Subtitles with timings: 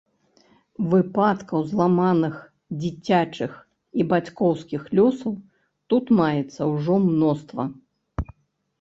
[0.93, 2.39] Выпадкаў зламаных
[2.81, 3.51] дзіцячых
[3.99, 5.33] і бацькоўскіх лёсаў
[5.93, 7.63] тут маецца ўжо мноства.